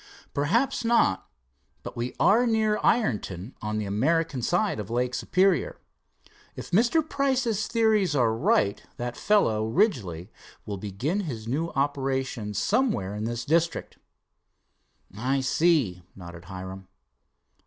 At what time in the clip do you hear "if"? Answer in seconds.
6.55-6.71